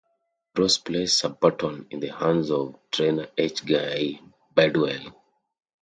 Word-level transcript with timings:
Ross 0.57 0.79
placed 0.79 1.19
Sir 1.19 1.29
Barton 1.29 1.85
in 1.91 1.99
the 1.99 2.07
hands 2.11 2.49
of 2.49 2.75
trainer 2.89 3.27
H. 3.37 3.63
Guy 3.63 4.19
Bedwell. 4.55 5.13